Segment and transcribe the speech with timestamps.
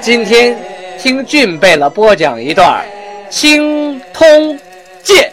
[0.00, 0.56] 今天
[0.96, 2.86] 听俊贝勒播讲一段
[3.28, 4.56] 《青通
[5.02, 5.32] 剑》。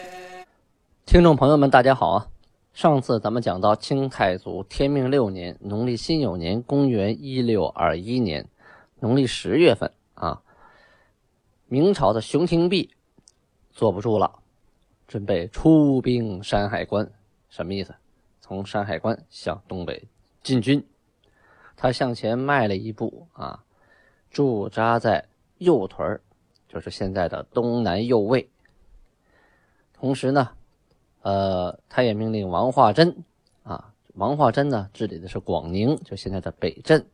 [1.05, 2.27] 听众朋友们，大家好啊！
[2.73, 8.47] 上次咱们讲到清太祖天命六年，农历辛酉年，公元一六二一年，
[8.99, 10.41] 农历十月份啊，
[11.67, 12.89] 明朝的熊廷弼
[13.71, 14.39] 坐不住了，
[15.07, 17.07] 准备出兵山海关。
[17.49, 17.93] 什么意思？
[18.41, 20.07] 从山海关向东北
[20.41, 20.83] 进军。
[21.77, 23.63] 他向前迈了一步啊，
[24.35, 26.19] 驻扎在右屯
[26.67, 28.49] 就是现在的东南右卫。
[29.93, 30.49] 同时呢，
[31.21, 33.23] 呃，他也命令王化贞
[33.63, 37.05] 啊，王化贞呢治理的是广宁，就现在的北镇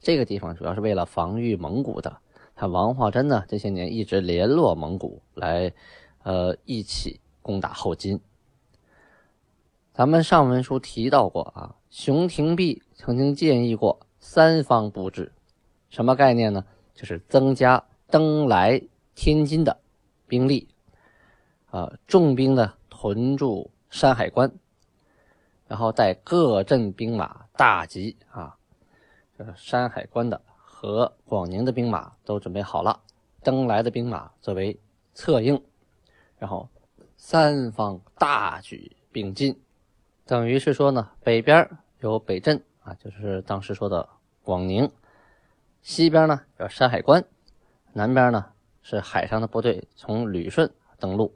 [0.00, 2.18] 这个地方，主要是为了防御蒙古的。
[2.56, 5.72] 他王化贞呢这些年一直联络蒙古来，
[6.24, 8.20] 呃，一起攻打后金。
[9.92, 14.00] 咱们上文书提到过啊，熊廷弼曾经建议过。
[14.18, 15.30] 三方布置，
[15.94, 16.64] 什么概念呢？
[16.92, 18.82] 就是增加登来
[19.14, 19.78] 天津的
[20.26, 20.66] 兵力，
[21.70, 24.50] 啊，重兵呢屯驻山海关，
[25.68, 28.56] 然后带各镇兵马大集啊，
[29.38, 33.00] 这山海关的和广宁的兵马都准备好了，
[33.44, 34.76] 登来的兵马作为
[35.14, 35.62] 策应，
[36.38, 36.68] 然后
[37.16, 39.56] 三方大举并进，
[40.26, 42.60] 等于是说呢，北边有北镇。
[42.82, 44.06] 啊，就是当时说的
[44.42, 44.90] 广宁，
[45.84, 47.22] 西边呢叫山海关，
[47.92, 48.46] 南边呢
[48.80, 51.30] 是海上的部队从旅顺登陆，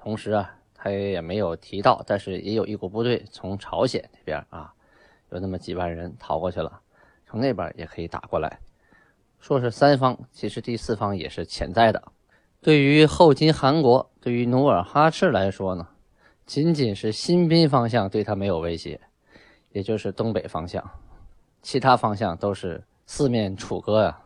[0.00, 4.72] 同时啊，他也没有提到，但是也有一股部队从朝鲜这边啊，
[5.30, 6.80] 有那么几万人逃过去了，
[7.26, 8.60] 从那边也可以打过来。
[9.40, 12.00] 说是三方，其实第四方也是潜在的。
[12.60, 15.88] 对于后金韩国，对于努尔哈赤来说呢，
[16.46, 19.00] 仅仅是新宾方向对他没有威胁。
[19.72, 20.88] 也就是东北方向，
[21.62, 24.20] 其他方向都是四面楚歌呀。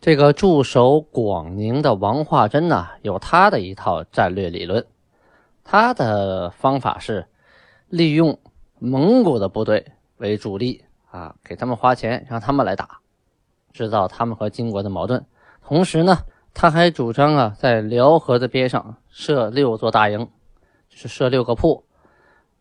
[0.00, 4.86] 这个驻守广宁的王化贞呢，有他的一套战略理论。
[5.64, 7.28] 他的方法是
[7.88, 8.38] 利用
[8.80, 12.98] 蒙古的部队为主力啊，给他们花钱，让他们来打，
[13.72, 15.24] 制造他们和金国的矛盾。
[15.64, 16.18] 同时呢，
[16.52, 20.28] 他还主张啊，在辽河的边上设六座大营，
[20.88, 21.84] 就是设六个铺，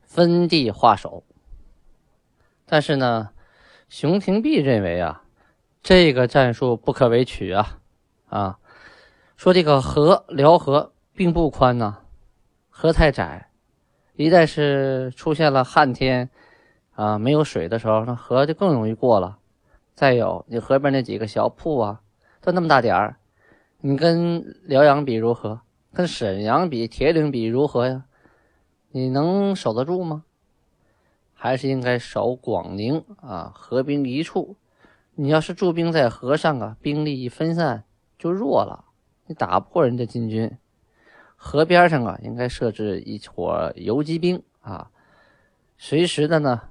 [0.02, 1.24] 分地划守。
[2.68, 3.30] 但是呢，
[3.90, 5.24] 熊廷弼认为啊，
[5.84, 7.80] 这个战术不可为取啊，
[8.30, 8.60] 啊，
[9.36, 12.04] 说这个河辽河并不宽呐，
[12.70, 13.50] 河太窄，
[14.16, 16.30] 一旦是出现了旱天
[16.94, 19.40] 啊，没有水的时候，那河就更容易过了。
[19.96, 22.02] 再有，你河边那几个小铺啊，
[22.42, 23.18] 都那么大点儿，
[23.80, 25.62] 你跟辽阳比如何？
[25.94, 28.06] 跟沈阳比、铁岭比如何呀？
[28.92, 30.26] 你能守得住吗？
[31.34, 34.56] 还是应该守广宁啊，合兵一处。
[35.22, 37.84] 你要是驻兵在河上啊，兵力一分散
[38.18, 38.86] 就弱了，
[39.28, 40.58] 你打不过人家金军。
[41.36, 44.90] 河边上啊，应该设置一伙游击兵啊，
[45.78, 46.62] 随时的呢，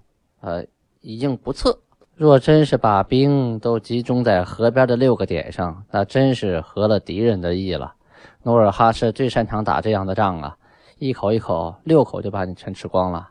[0.41, 0.65] 呃，
[1.00, 1.78] 以应不测。
[2.16, 7.94] 若真是把兵都集中在河边的六个点上，那真是合了敌人的意了。
[8.43, 10.59] 努尔哈赤最擅长打这样的仗啊，
[10.99, 13.31] 一口一口，六口就把你全吃光了。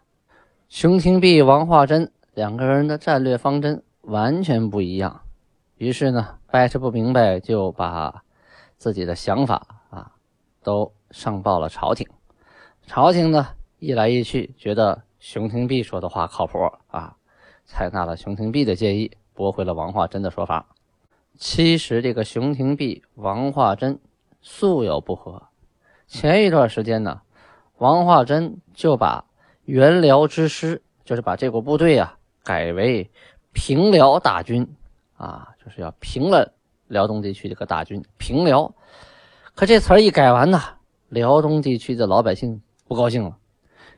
[0.69, 5.21] 熊廷弼、王化贞两个人的战略方针完全不一样，
[5.77, 8.23] 于是呢，掰扯不明白，就把
[8.77, 10.11] 自己的想法啊
[10.63, 12.07] 都上报了朝廷。
[12.87, 17.15] 朝廷呢，一来一去，觉得熊廷弼说的话靠谱啊，
[17.65, 20.65] 采纳了熊廷弼的建议，驳回了王化贞的说法。
[21.37, 23.99] 其实，这个熊廷弼、王化贞
[24.41, 25.43] 素有不和。
[26.07, 27.21] 前一段时间呢，
[27.77, 29.25] 王化贞就把。
[29.65, 33.11] 元辽之师就是把这股部队啊改为
[33.53, 34.67] 平辽大军
[35.17, 36.53] 啊，就是要平了
[36.87, 38.73] 辽东地区这个大军平辽。
[39.55, 40.61] 可这词儿一改完呢，
[41.09, 43.37] 辽东地区的老百姓不高兴了，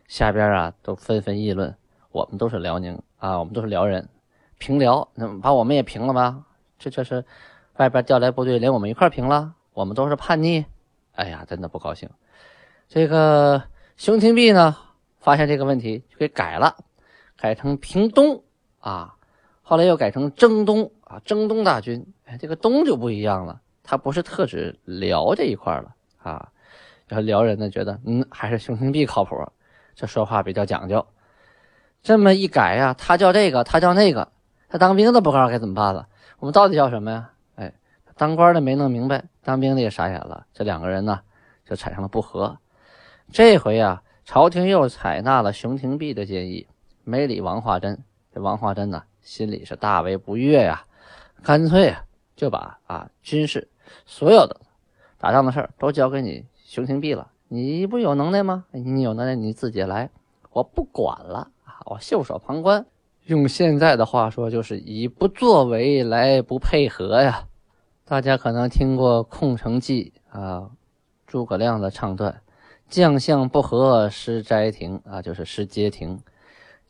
[0.07, 1.75] 下边啊都纷纷议论：
[2.11, 4.09] 我们都是辽宁啊，我们都是辽人，
[4.57, 6.43] 平辽那把我们也平了吧？
[6.79, 7.23] 这这是
[7.77, 10.65] 外边调来部队连我们一块平了，我们都是叛逆。
[11.13, 12.09] 哎呀，真的不高兴。
[12.87, 13.63] 这个
[13.97, 14.75] 熊廷弼呢？
[15.19, 16.75] 发现这个问题就给改了，
[17.37, 18.43] 改成平东
[18.79, 19.13] 啊，
[19.71, 22.05] 后来又改成征东啊，征东大军。
[22.25, 26.51] 哎，这个东就不一样了，他不是特指辽这一块了啊。
[27.07, 29.33] 然后辽人呢觉得，嗯，还是熊廷弼靠谱，
[29.95, 31.07] 这说话比较讲究。
[32.03, 34.33] 这么一改呀，他叫这个，他叫那个，
[34.67, 36.09] 他当兵的不知道该怎么办了。
[36.39, 37.31] 我们到底叫什么呀？
[37.55, 37.73] 哎，
[38.17, 40.47] 当官的没弄明白，当兵的也傻眼了。
[40.51, 41.21] 这两个人呢，
[41.63, 42.57] 就产生了不和。
[43.31, 46.67] 这回啊，朝廷又采纳了熊廷弼的建议，
[47.05, 48.03] 没理王化贞。
[48.33, 50.85] 这王化贞呢，心里是大为不悦呀，
[51.43, 53.69] 干脆啊，就把啊军事
[54.05, 54.59] 所有的
[55.17, 57.31] 打仗的事儿都交给你熊廷弼了。
[57.47, 58.65] 你不有能耐吗？
[58.71, 60.09] 你有能耐你自己来，
[60.51, 61.81] 我不管了啊。
[61.85, 62.85] 我袖手旁观，
[63.25, 67.47] 用现在的话说，就是以不作为来不配合呀。
[68.05, 70.71] 大家可能听过《空城计》啊，
[71.27, 72.41] 诸葛亮的唱段
[72.89, 76.21] ：“将相不和失斋亭啊，就是失街亭。”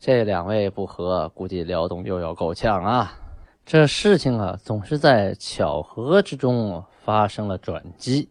[0.04, 3.12] 这两位不和，估计辽东又要够呛啊。
[3.64, 8.28] 这事情啊，总是在巧合之中发生了转机。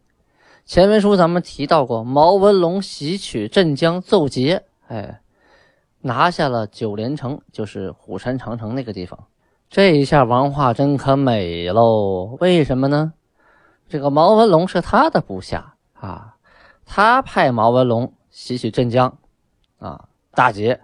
[0.66, 5.22] 前文书咱们提到过，毛文龙袭取镇江奏捷，哎。
[6.02, 9.28] 拿下了九连城，就是虎山长城那个地方。
[9.70, 12.36] 这一下王化贞可美喽！
[12.42, 13.14] 为什么呢？
[13.88, 16.36] 这个毛文龙是他的部下啊，
[16.86, 19.18] 他派毛文龙袭取镇江，
[19.80, 20.82] 啊，大捷，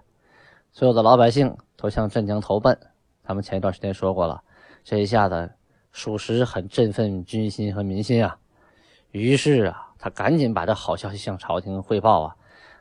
[0.72, 2.78] 所有的老百姓都向镇江投奔。
[3.26, 4.42] 咱们前一段时间说过了，
[4.84, 5.50] 这一下子
[5.92, 8.38] 属实很振奋军心和民心啊。
[9.10, 12.36] 于是啊，他赶紧把这好消息向朝廷汇报啊。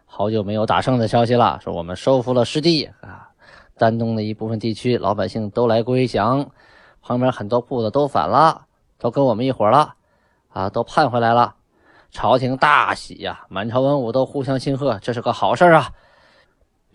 [0.05, 3.29] 好久没有打胜的消息了，说我们收复了失地啊，
[3.77, 6.49] 丹东的一部分地区老百姓都来归降，
[7.01, 8.67] 旁边很多铺子都反了，
[8.97, 9.95] 都跟我们一伙了，
[10.49, 11.55] 啊，都盼回来了，
[12.09, 15.89] 朝廷大喜呀，满朝文武都互相庆贺，这是个好事啊。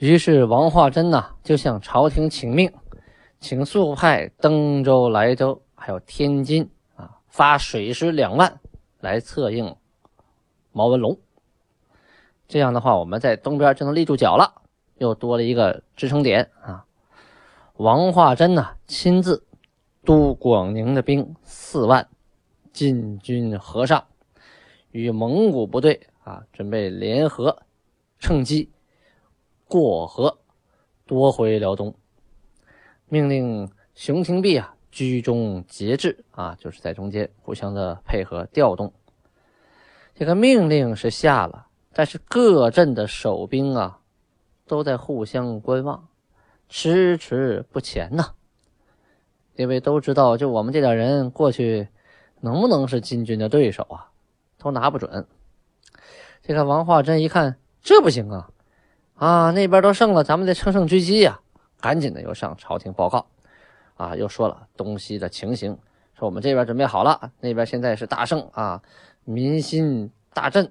[0.02, 2.72] 于是王化贞呢就向朝廷请命，
[3.38, 8.58] 请速派登州、莱州还有天津啊发水师两万
[8.98, 9.76] 来策应
[10.72, 11.16] 毛文龙。
[12.48, 14.62] 这样的话，我们在东边就能立住脚了，
[14.98, 16.84] 又多了一个支撑点啊！
[17.76, 19.46] 王化贞呢，亲自
[20.04, 22.08] 督广宁的兵四万
[22.72, 24.04] 进军河上，
[24.90, 27.62] 与蒙古部队啊准备联合，
[28.18, 28.68] 趁机
[29.72, 30.36] 过河
[31.06, 31.94] 夺回辽东。
[33.08, 38.92] 命令熊廷弼啊居中节制啊，就是在中间互相的配合调动。
[40.14, 41.68] 这个命令是下了。
[41.94, 44.00] 但是各镇的守兵啊，
[44.66, 46.06] 都在互相观望，
[46.68, 48.34] 迟迟不前呐。
[49.56, 51.88] 因为都知道，就我们这点人过去，
[52.40, 54.10] 能不能是金军的对手啊？
[54.58, 55.26] 都拿不准。
[56.42, 58.50] 这个王化贞一看，这不行啊！
[59.22, 61.38] 啊，那边都胜了，咱们得乘胜追击呀！
[61.80, 63.24] 赶紧的又向朝廷报告，
[63.94, 65.78] 啊，又说了东西的情形，
[66.18, 68.82] 说我们这边准备好了，那边现在是大胜啊，
[69.22, 70.68] 民心大振。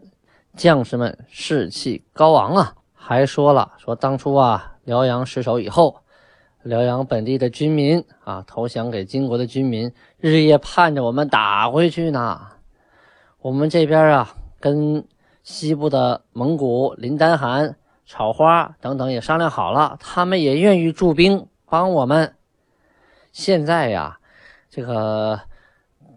[0.58, 6.02] 将士们士气高昂啊，还说了说当初啊，辽阳失守以后，
[6.62, 12.48] 辽阳本地的军民啊，投降给金国的军民，日夜盼着我们打回去呢。
[13.40, 15.08] 我们这边啊，跟
[15.42, 17.78] 西部的蒙古林丹汗、
[18.12, 22.36] 草花等等也商量好了，他们也愿意驻兵帮我们。
[23.32, 24.20] 现在呀，
[24.70, 25.40] 这个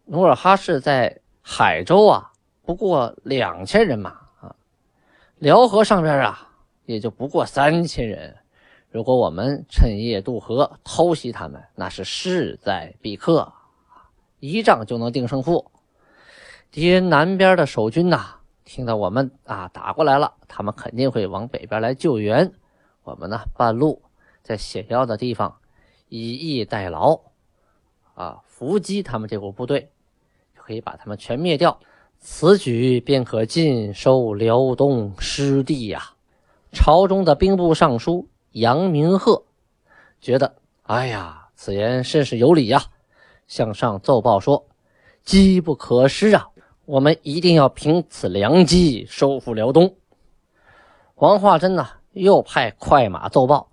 [0.06, 2.32] 努尔哈赤在海州啊，
[2.64, 4.56] 不过两千人马啊。
[5.38, 6.48] 辽河上边啊，
[6.84, 8.38] 也就不过三千人。
[8.90, 13.52] 如果我们趁夜渡河偷袭他们，那是势在必克，
[14.40, 15.70] 一仗就能定胜负。
[16.72, 22.52] 敌人南边的守军呐，听到我们啊打过来了，他们肯定会往北边来救援。
[23.02, 24.02] 我们呢，半路
[24.42, 25.56] 在险要的地方
[26.08, 27.20] 以逸待劳，
[28.14, 29.90] 啊，伏击他们这股部队，
[30.56, 31.78] 就可以把他们全灭掉。
[32.18, 36.14] 此举便可尽收辽东失地呀！
[36.72, 39.44] 朝中的兵部尚书杨明鹤
[40.22, 42.82] 觉得，哎呀，此言甚是有理呀，
[43.46, 44.66] 向上奏报说：
[45.22, 46.48] 机不可失啊！
[46.86, 49.94] 我们一定要凭此良机收复辽东。
[51.16, 53.68] 王化贞呢，又派快马奏报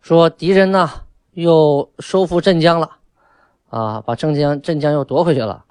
[0.00, 0.90] 说，敌人呢
[1.32, 2.96] 又收复镇江了，
[3.70, 5.64] 啊，把镇江镇江又夺回去了。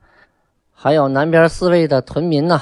[0.72, 2.60] 还有南边四位的屯民呢，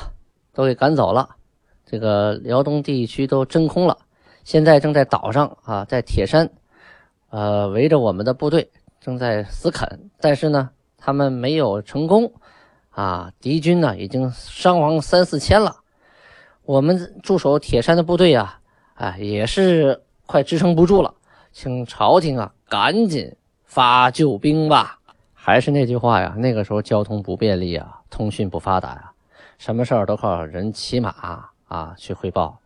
[0.53, 1.37] 都给赶走了，
[1.85, 3.97] 这个辽东地区都真空了。
[4.43, 6.49] 现在正在岛上啊，在铁山，
[7.29, 8.69] 呃，围着我们的部队
[8.99, 12.33] 正在死啃，但是呢，他们没有成功
[12.99, 13.31] 啊。
[13.39, 15.77] 敌军呢，已经伤亡三四千了。
[16.63, 18.59] 我们驻守铁山的部队啊，
[18.95, 21.13] 哎，也是快支撑不住了，
[21.51, 24.99] 请朝廷啊，赶紧发救兵吧。
[25.33, 29.11] 还是那句话呀，那个时候交通不便利啊，通讯不发达呀，
[29.57, 32.59] 什么事儿都靠人骑马啊去汇报。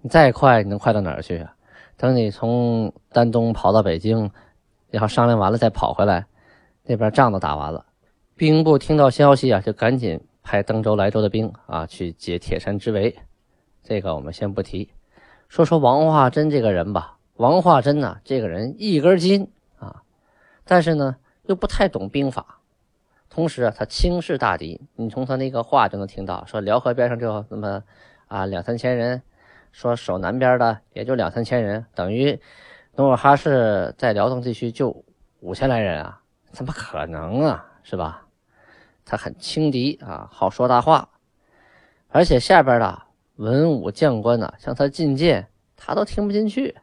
[0.00, 1.52] 你再快，你能快到哪儿去啊？
[1.96, 4.30] 等你从丹东跑到北京，
[4.90, 6.24] 然后商量完了再跑回来，
[6.84, 7.84] 那边仗都打完了。
[8.36, 13.16] 兵部听到消息啊，就赶紧派登州、莱州的兵啊去解铁山之围。
[13.82, 14.90] 这个我们先不提，
[15.48, 17.16] 说说王化贞这个人吧。
[17.36, 20.02] 王化贞呢，这个人一根筋啊，
[20.64, 22.60] 但是呢又不太懂兵法，
[23.28, 24.80] 同时啊他轻视大敌。
[24.96, 27.82] 你从他那个话就能听到，说辽河边上就那么
[28.26, 29.22] 啊两三千人，
[29.70, 32.40] 说守南边的也就两三千人，等于
[32.96, 35.04] 努尔哈赤在辽东地区就
[35.40, 38.23] 五千来人啊，怎么可能啊，是吧？
[39.04, 41.08] 他很轻敌啊，好说大话，
[42.08, 43.02] 而且下边的
[43.36, 46.76] 文武将官呢向他进谏，他都听不进去。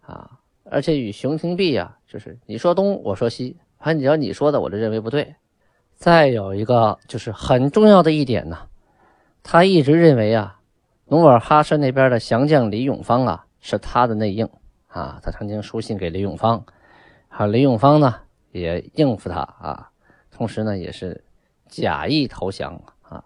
[0.00, 5.36] 啊，而且与熊廷弼呀，就是你说东，我说西，反正只要你说的，我就认为不对。
[5.94, 8.58] 再有一个就是很重要的一点呢，
[9.42, 10.58] 他一直认为啊，
[11.06, 14.48] 努尔哈赤那边的降将李永芳啊是他的内应。
[14.88, 16.66] 啊，他曾经书信给李永芳，
[17.28, 18.14] 好，李永芳呢
[18.50, 19.38] 也应付他。
[19.40, 19.90] 啊，
[20.32, 21.22] 同时呢也是
[21.68, 23.22] 假意投降啊，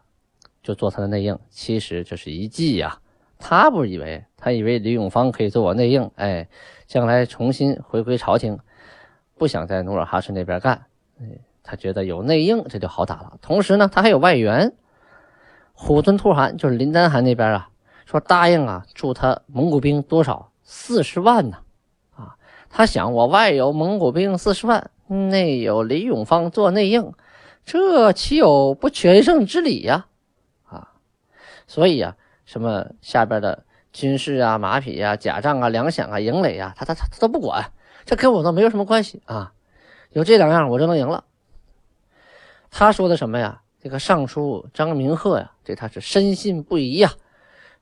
[0.63, 3.01] 就做他的内应，其实这是一计呀。
[3.39, 6.49] 他不以为，他以为李永芳可以做我内应，哎，
[6.87, 8.59] 将来重新回归朝廷，
[9.37, 10.87] 不想在努尔哈赤那边干，
[11.21, 11.27] 哎，
[11.63, 13.39] 他觉得有内应这就好打了。
[13.43, 14.73] 同时呢，他还有外援，
[15.75, 17.69] 虎敦突汗就是林丹汗那边啊，
[18.07, 21.59] 说答应啊，助他蒙古兵多少四十万呢，
[22.15, 22.37] 啊，
[22.71, 27.13] 他想我外有蒙古兵四十万，内有李永芳做内应，
[27.65, 30.07] 这岂有不全胜之理呀？
[30.65, 30.93] 啊，
[31.67, 32.17] 所以啊。
[32.47, 37.73] 什么下边的军事啊、马匹啊、甲仗啊、粮饷啊、营垒啊，他他他他都不管，
[38.05, 39.53] 这跟我都没有什么关系啊！
[40.13, 41.25] 有这两样，我就能赢了。
[42.71, 43.63] 他说的什么呀？
[43.83, 47.11] 这个尚书张明鹤呀，对他是深信不疑呀，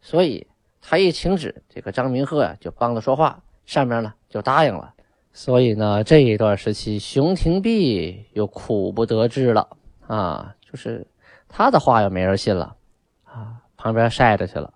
[0.01, 0.47] 所以
[0.81, 4.95] 他一请旨，这个张明鹤呀就帮着说话，上面呢就答应了。
[5.37, 9.69] 所以呢，这一段时期，熊廷弼又苦不得志了
[10.07, 11.05] 啊，就是
[11.49, 12.77] 他的话又没人信了
[13.25, 13.57] 啊。
[13.77, 14.73] 旁边晒着去了，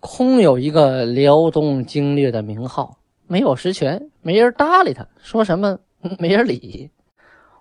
[0.00, 2.98] 空有一个辽东经略的名号，
[3.28, 5.78] 没有实权，没人搭理他，说什么
[6.18, 6.90] 没人理。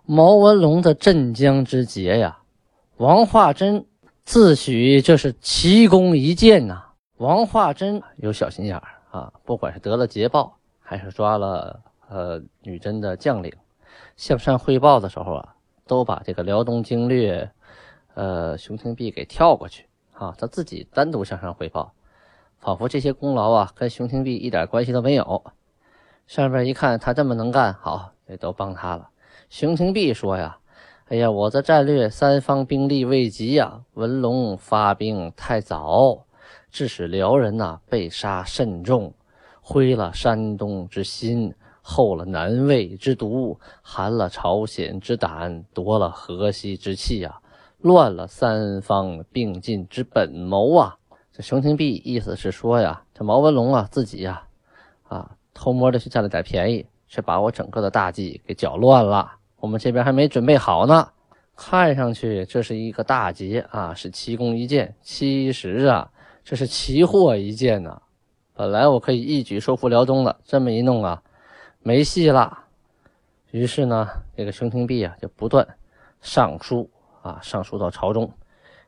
[0.06, 2.40] 毛文龙的镇江之捷呀，
[2.98, 3.86] 王化贞
[4.26, 6.84] 自诩这是奇功一件呐。
[7.18, 13.54] 王化贞有小心眼儿啊，不管是得了捷报，还是抓了呃女真的将领，
[14.18, 15.56] 向上汇报的时候啊，
[15.88, 17.50] 都把这个辽东经略
[18.16, 19.86] 呃熊廷弼给跳过去。
[20.14, 21.94] 啊，他自己单独向上汇报，
[22.58, 25.46] 仿佛这些功劳啊跟熊廷弼一点关系都没有。
[26.28, 29.10] 上边一看他这么能干，好，也都帮他了。
[29.50, 30.60] 熊廷弼说呀
[31.08, 36.26] ：“哎呀，我的战略三方兵力未及呀，文龙发兵太早，
[36.70, 39.14] 致使辽人呐被杀甚重，
[39.62, 41.56] 灰了山东之心，
[41.90, 47.40] 厚了南魏之毒，寒了朝鲜之胆，夺了河西之气呀。”
[47.82, 50.98] 乱了三方并进之本谋啊！
[51.32, 54.44] 这熊廷弼意思是说呀，这毛文龙啊自己呀，
[55.08, 59.32] 啊偷摸的去占了点便宜，却把我整个的大计给搅乱了。
[59.62, 61.08] 我们这边还没准备好呢，
[61.56, 64.94] 看上去这是一个大捷啊，是奇功一件。
[65.02, 66.12] 其实啊，
[66.44, 68.02] 这是奇祸一件呐。
[68.54, 71.24] 本来我可以一举收复辽东的，这么一弄啊，
[71.90, 72.66] 没戏了。
[73.50, 75.68] 于是呢，这个熊廷弼啊就不断
[76.22, 76.88] 上书。
[77.24, 78.32] 啊，上书到朝中，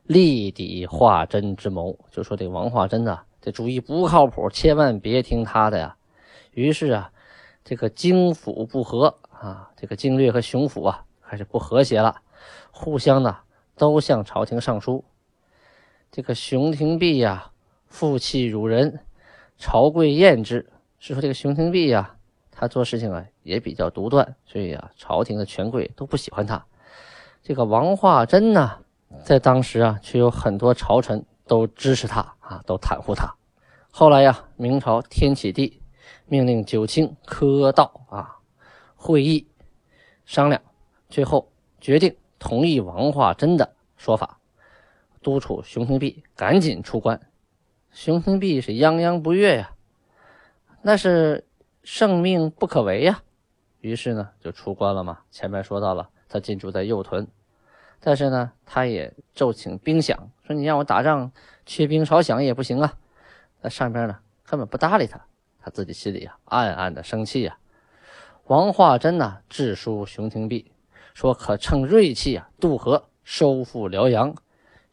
[0.04, 5.96] 力抵华真之谋，就说这王化贞呐，这主意不靠谱，千万别听他的呀。
[6.52, 7.10] 于是啊，
[7.64, 12.22] 这个京府不和啊，这个京略和熊府啊开始不和谐了，
[12.70, 13.38] 互相呢
[13.76, 15.04] 都向朝廷上书。
[16.12, 17.50] 这个熊廷弼呀，
[17.88, 19.00] 负气辱人，
[19.58, 22.16] 朝贵厌之，是说这个熊廷弼呀，
[22.62, 26.64] 他做事情啊也比较独断，所以啊，朝廷的权贵都不喜欢他。
[27.42, 28.78] 这个王化贞呢，
[29.24, 33.34] 在当时啊，却有很多朝臣都支持他啊，都袒护他。
[33.90, 35.82] 后来呀，明朝天启帝
[36.26, 38.38] 命令九卿科道啊
[38.94, 39.48] 会议
[40.24, 40.62] 商量，
[41.08, 41.50] 最后
[41.80, 44.38] 决定同意王化贞的说法，
[45.20, 47.20] 督促熊廷弼赶紧出关。
[47.90, 49.72] 熊廷弼是泱泱不悦呀，
[50.82, 51.44] 那是
[51.82, 53.22] 圣命不可违呀，
[53.80, 55.20] 于是呢就出关了嘛。
[55.30, 56.08] 前面说到了。
[56.28, 57.28] 他进驻在右屯，
[58.00, 61.30] 但是呢，他也奏请兵饷，说你让我打仗，
[61.66, 62.94] 缺兵少饷也不行啊。
[63.60, 65.26] 那上边呢，根本不搭理他，
[65.60, 67.58] 他自己心里啊，暗暗的生气呀。
[68.44, 70.72] 王化贞呢，致书熊廷弼，
[71.12, 74.34] 说可趁锐气啊渡河收复辽阳。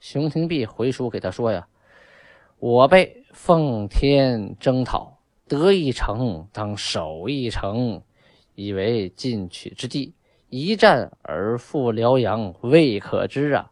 [0.02, 1.70] 熊廷弼回书给他说呀
[2.60, 5.19] ：“我被奉天征讨，
[5.50, 8.04] 得一城当守一城，
[8.54, 10.14] 以为进取之地。
[10.50, 13.72] 一战而复辽阳，未可知啊！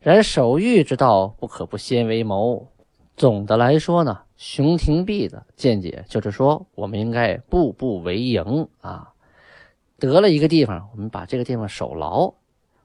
[0.00, 2.68] 然守御之道，不可不先为谋。
[3.16, 9.12] 总的来说呢，熊廷弼的见解就是说，我们应该步步为营啊。
[9.98, 12.34] 得了一个地方，我们把这个地方守牢。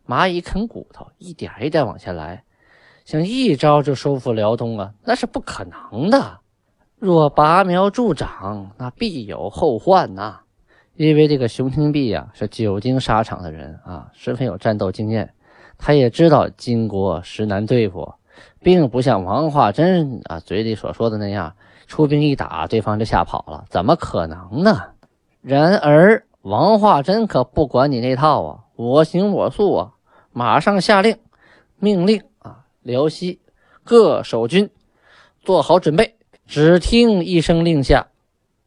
[0.08, 2.44] 蚂蚁啃骨头，一点一点往下来。”
[3.06, 6.42] 想一招就收复辽东啊，那是不可能的。
[7.00, 10.42] 若拔苗助长，那必有后患呐。
[10.96, 15.34] 因为这个熊廷弼呀，是久经沙场的人啊，十分有战斗经验。
[15.78, 18.16] 他也知道金国实难对付，
[18.60, 21.56] 并不像王化贞啊嘴里所说的那样，
[21.88, 24.90] 出兵一打，对方就吓跑了，怎么可能呢？
[25.42, 29.92] 然而王化贞可不管你那套啊，我行我素啊，
[30.34, 31.18] 马上下令，
[31.78, 32.66] 命令啊。
[32.82, 33.40] 辽西
[33.86, 34.70] 各守军
[35.42, 36.18] 做好准备，
[36.50, 38.08] 只听一声令下，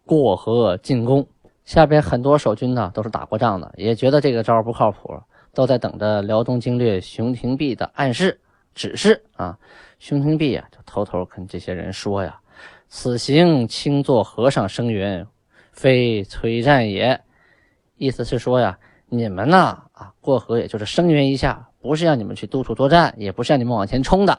[0.07, 1.27] 过河进攻。
[1.65, 5.21] 下边很多守军呢，都是打过仗的，也觉得这个招不靠谱，
[5.53, 8.39] 都在等着辽东经略熊廷弼的暗示
[8.73, 9.59] 指示啊。
[9.99, 12.39] 熊廷弼啊，就偷偷跟这些人说呀
[12.87, 15.27] ：“此行轻作和尚声援，
[15.73, 17.21] 非催战也。”
[17.99, 21.69] 意思是说呀，你们呢啊，过河也就是声援一下。
[21.81, 24.39] 不是让你们去督促作战，也不是让你们往前冲的，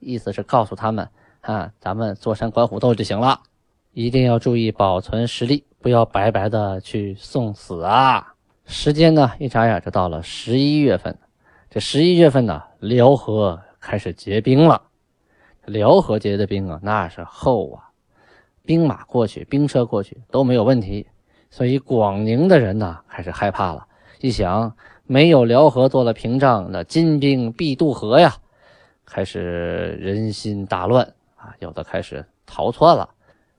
[0.00, 1.08] 意思是告诉他们
[1.40, 3.40] 啊，咱们坐山观虎斗就行了，
[3.92, 8.34] 一定要注意保存实力，不要白白的去送死啊！
[8.66, 11.18] 时间呢，一眨眼就到了十一月份，
[11.70, 14.82] 这十一月份呢，辽河开始结冰了。
[15.66, 17.90] 辽河结的冰啊，那是厚啊，
[18.64, 21.06] 兵马过去，兵车过去都没有问题，
[21.50, 23.86] 所以广宁的人呢开始害怕了，
[24.20, 24.74] 一想。
[25.06, 28.36] 没有辽河做了屏障，那金兵必渡河呀！
[29.04, 33.08] 开始人心大乱啊，有的开始逃窜了。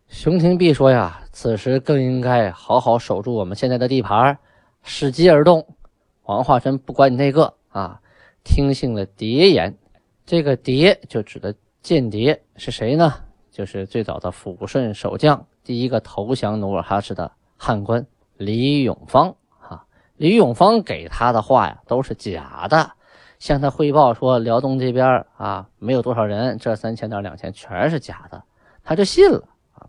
[0.08, 4.38] 熊廷弼说呀：“此时更应该好好守住我们现在的地盘，
[4.86, 5.66] 伺机而动。”
[6.24, 8.00] 王化贞不管你那个啊，
[8.44, 9.76] 听信了谍言。
[10.26, 13.14] 这个谍就指的间谍是谁呢？
[13.50, 18.06] 就是最早的抚顺守将，第一个投降努尔哈赤的汉官
[18.38, 19.36] 李永芳。
[19.60, 19.84] 啊
[20.18, 22.92] 李永芳给他的话呀，都是假的。
[23.42, 28.44] 向他汇报说辽东这边啊没有多少人，这三千到两千全是假的，
[28.84, 29.42] 他就信了，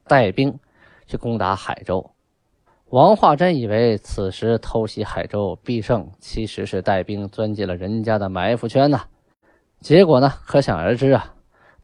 [0.09, 0.59] 带兵
[1.07, 2.13] 去攻打海州。
[2.89, 9.03] 王化贞以为此时偷袭海州必胜，其实是带兵钻进了人家的埋伏圈呐。
[9.81, 11.35] 结果呢，可想而知啊，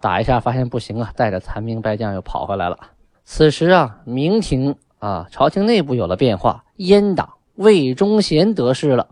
[0.00, 2.78] 打一下发现不行啊，带着残兵败将又跑回来了。
[3.26, 7.34] 此时啊，明廷啊，朝廷内部有了变化，阉党。
[7.56, 9.08] 魏忠贤得势了，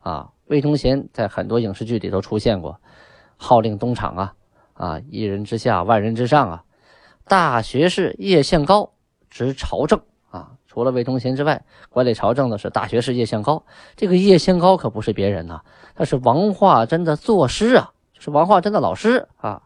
[0.00, 2.80] 啊，魏忠贤在很多影视剧里都出现过，
[3.36, 4.34] 号令东厂啊，
[4.74, 6.64] 啊，一人之下，万人之上啊。
[7.28, 8.90] 大学士叶宪高
[9.28, 13.64] 执朝政啊，除了魏忠贤之外，管理朝政的是大学士叶宪高。
[13.94, 15.60] 这个叶宪高可不是别人呐，
[15.94, 19.62] 他是王化贞的作师啊，就是王化贞的老师啊。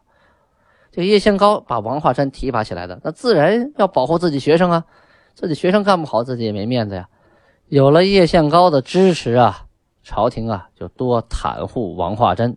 [0.91, 4.85] 这个叶宪高把王化贞提拔起来的，那自然要保护自己学生啊，
[5.33, 7.09] 自己学生干不好，自己也没面子呀。
[7.69, 9.64] 有了叶宪高的支持啊，
[10.05, 12.55] 朝廷啊就多袒护王化贞，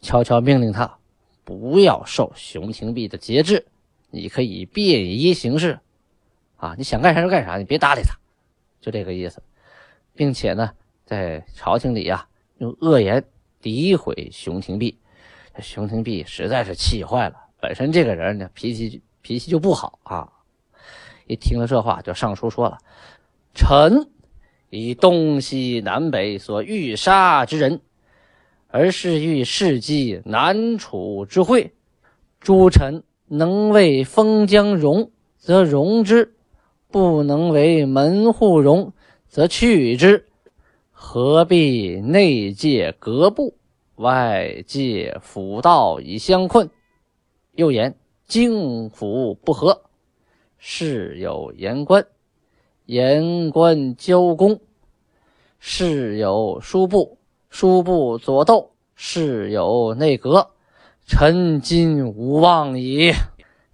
[0.00, 0.98] 悄悄命令他
[1.44, 3.66] 不要受熊廷弼的节制，
[4.10, 5.80] 你可以便衣行事，
[6.56, 8.14] 啊，你想干啥就干啥，你别搭理他，
[8.80, 9.42] 就这个意思，
[10.14, 10.70] 并且呢，
[11.04, 12.24] 在朝廷里呀
[12.58, 13.24] 用恶言
[13.60, 14.96] 诋毁熊廷弼，
[15.58, 20.30] 熊廷弼实在是气坏了，本身这个人呢脾气脾气就不好啊，
[21.26, 22.78] 一听了这话就上书说了，
[23.54, 24.08] 臣。
[24.70, 27.80] 以东西南北所欲杀之人，
[28.68, 31.72] 而是欲世机南楚之会。
[32.38, 36.30] 诸臣能为封疆容，则容之；
[36.88, 38.92] 不能为门户容，
[39.28, 40.26] 则去之。
[40.92, 43.56] 何必内界隔布，
[43.96, 46.70] 外界辅道以相困？
[47.52, 49.82] 又言京府不和，
[50.58, 52.06] 事有言官。
[52.90, 54.58] 言官交公，
[55.60, 60.50] 事有书部；书部左斗，事有内阁。
[61.06, 63.12] 臣今无望矣。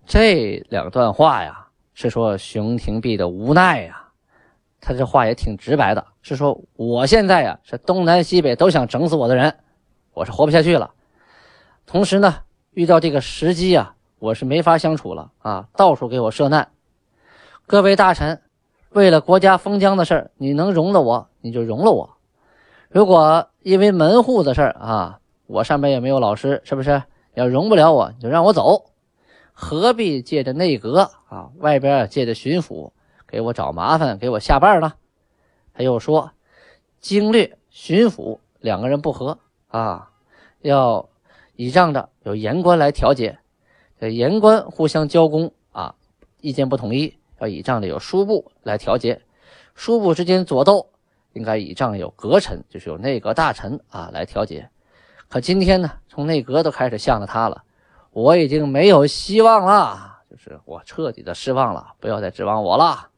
[0.04, 4.10] 这两段话呀，是说熊廷弼的无奈呀。
[4.82, 9.60] 他这话也挺直白的，是说我现在呀，是东南西北都想整死我的人，
[10.12, 10.92] 我是活不下去了。
[11.86, 12.34] 同时呢，
[12.72, 16.70] 遇到这个时机啊，我是没法相处了啊，到处给我设难。
[17.66, 18.42] 各位大臣。
[18.96, 22.16] 为了国家封疆的事儿，你能容了我，你就容了我；
[22.88, 27.02] 如果因为门户的事儿啊，我上边也没有老师，是不是？
[27.34, 28.86] 要容不了我，你就让我走，
[29.52, 32.92] 何必借着内阁啊，外边借着巡抚
[33.28, 34.94] 给我找麻烦，给我下绊呢？
[35.74, 36.30] 他又说，
[36.98, 39.36] 经略、巡抚两个人不和
[39.68, 40.08] 啊，
[40.62, 41.06] 要
[41.56, 43.38] 倚仗着有言官来调解，
[44.00, 45.96] 这言官互相交攻啊，
[46.40, 49.22] 意见不统一，要倚仗着有叔部来调节，
[49.74, 50.90] 叔部之间左斗。
[51.32, 54.70] 应该倚仗有阁臣，就是有内阁大臣啊来调节。
[55.28, 57.62] 可今天呢，从内阁都开始向着他了，
[58.10, 63.10] 我已经没有希望了，就是我彻底的失望了，不要再指望我了。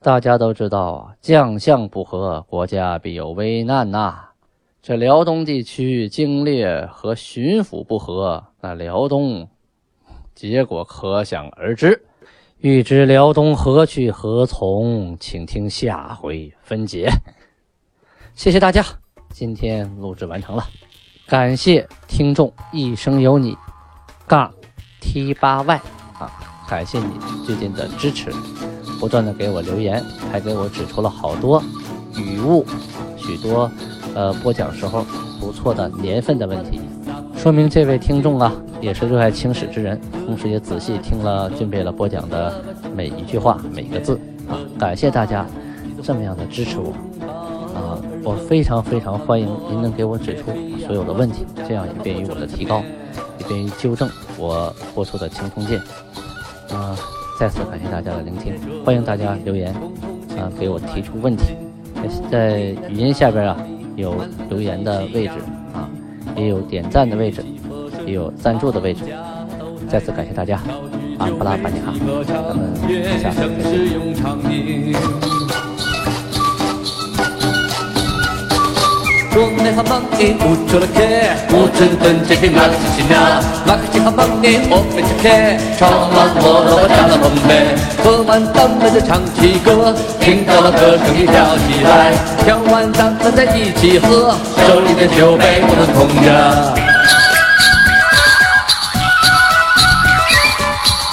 [0.00, 4.30] 大家都知道，将相不和，国家必有危难呐。
[4.80, 9.50] 这辽东地区经略和巡抚不和，那辽东
[10.34, 12.05] 结果可想而知。
[12.60, 17.10] 欲知辽东何去何从，请听下回分解。
[18.34, 18.82] 谢谢大家，
[19.30, 20.66] 今天录制完成了，
[21.26, 23.56] 感谢听众一生有你。
[24.26, 24.52] 杠
[25.00, 25.76] T 八 Y
[26.18, 26.32] 啊，
[26.66, 27.10] 感谢你
[27.44, 28.32] 最近的支持，
[28.98, 31.62] 不断的给我留言，还给我指出了好多
[32.16, 32.66] 语误，
[33.18, 33.70] 许多
[34.16, 35.04] 呃播讲时候
[35.38, 36.80] 不错的年份的问题。
[37.36, 38.50] 说明这位听众啊，
[38.80, 44.56] 也是热爱青史之人，同时也仔细听了俊贝勒播讲的每一句话、每一个字啊！
[44.78, 45.46] 感谢大家
[46.02, 46.92] 这么样的支持我
[47.76, 48.00] 啊！
[48.24, 50.50] 我非常非常欢迎您能给我指出
[50.86, 52.82] 所有的问题，这样也便于我的提高，
[53.38, 55.78] 也便于纠正我播出的青铜剑
[56.70, 56.96] 啊！
[57.38, 59.74] 再次感谢大家的聆听，欢迎大家留言
[60.38, 61.54] 啊，给我提出问题，
[62.32, 63.56] 在语音下边啊
[63.96, 64.14] 有
[64.48, 65.32] 留言的位置
[65.74, 65.90] 啊。
[66.36, 67.42] 也有点赞的位置，
[68.04, 69.04] 也有赞助的位置。
[69.88, 70.60] 再次感谢大家，
[71.18, 71.92] 安布拉巴尼卡，
[72.26, 72.74] 咱们
[73.18, 75.65] 下次再见。
[79.38, 94.32] 我们好忙耶，乌出了开，乌镇镇这片马克西西那，马克西好忙耶，我们去开，唱完我了加了红梅，喝完咱们就唱起歌，听到了歌声一跳起来，跳完咱们再一起喝，
[94.66, 96.08] 手里的酒杯不能空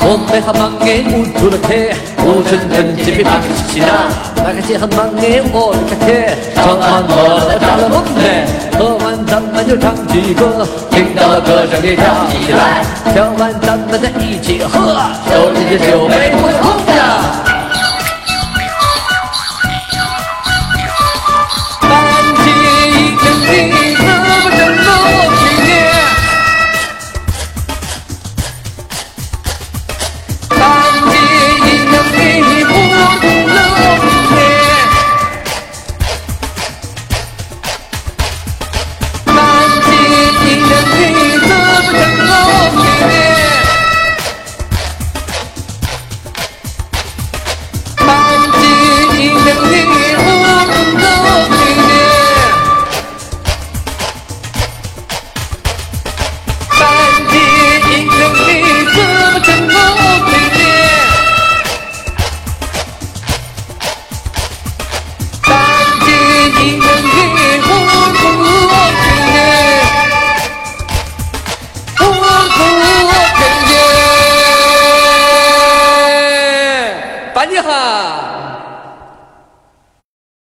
[0.06, 4.44] 我们好忙耶，乌出了开，乌镇镇这片马克西西那。
[4.44, 8.44] 大家结很忙耶，我的卡贴，唱完了唱了梦嘞，
[8.78, 14.92] 喝完咱们就唱起歌，听到了歌声你跳起来，跳完咱们再一起喝，
[15.32, 17.53] 手里的酒杯不空的。